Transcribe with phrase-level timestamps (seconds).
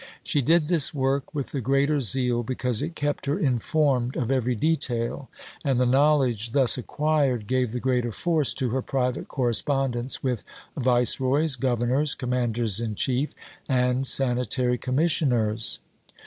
[0.23, 4.55] She did this work with the greater zeal because it kept her informed of every
[4.55, 5.29] detail;
[5.63, 10.43] and the knowledge thus acquired gave the greater force to her private correspondence with
[10.75, 13.35] Viceroys, Governors, Commanders in Chief,
[13.69, 15.77] and Sanitary Commissioners.